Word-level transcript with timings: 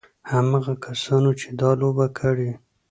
هماغه 0.31 0.73
کسانو 0.85 1.31
چې 1.39 1.47
دا 1.59 1.69
لوبه 1.81 2.07
کړې. 2.19 2.51